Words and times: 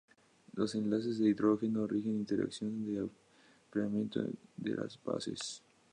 Los 0.53 0.73
enlaces 0.73 1.19
de 1.19 1.29
hidrógeno 1.29 1.85
rigen 1.85 2.13
las 2.13 2.19
interacciones 2.21 2.87
de 2.87 3.07
apareamiento 3.69 4.23
de 4.57 4.73
las 4.75 4.99
bases. 5.03 5.61